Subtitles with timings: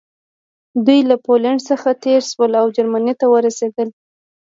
[0.85, 3.89] دوی له پولنډ څخه تېر شول او جرمني ته ورسېدل